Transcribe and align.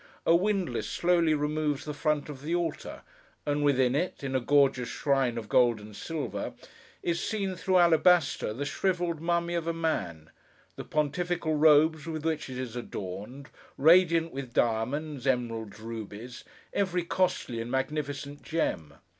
A 0.25 0.35
windlass 0.35 0.87
slowly 0.87 1.35
removes 1.35 1.85
the 1.85 1.93
front 1.93 2.27
of 2.27 2.41
the 2.41 2.55
altar; 2.55 3.03
and, 3.45 3.63
within 3.63 3.93
it, 3.93 4.23
in 4.23 4.35
a 4.35 4.39
gorgeous 4.39 4.89
shrine 4.89 5.37
of 5.37 5.47
gold 5.47 5.79
and 5.79 5.95
silver, 5.95 6.53
is 7.03 7.21
seen, 7.21 7.55
through 7.55 7.77
alabaster, 7.77 8.51
the 8.51 8.65
shrivelled 8.65 9.21
mummy 9.21 9.53
of 9.53 9.67
a 9.67 9.73
man: 9.73 10.31
the 10.75 10.83
pontifical 10.83 11.53
robes 11.53 12.07
with 12.07 12.25
which 12.25 12.49
it 12.49 12.57
is 12.57 12.75
adorned, 12.75 13.49
radiant 13.77 14.33
with 14.33 14.53
diamonds, 14.55 15.27
emeralds, 15.27 15.79
rubies: 15.79 16.43
every 16.73 17.03
costly 17.03 17.61
and 17.61 17.69
magnificent 17.69 18.41
gem. 18.41 18.95